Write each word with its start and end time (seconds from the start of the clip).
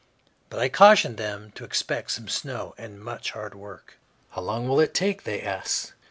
But 0.49 0.59
I 0.59 0.67
cautioned 0.67 1.17
them 1.17 1.51
to 1.51 1.63
expect 1.63 2.09
some 2.09 2.27
snow 2.27 2.73
and 2.75 2.99
much 2.99 3.33
hard 3.33 3.53
work. 3.53 3.99
"How 4.31 4.41
long 4.41 4.67
will 4.67 4.79
it 4.79 4.95
take?" 4.95 5.25
they 5.25 5.43
asked. 5.43 5.93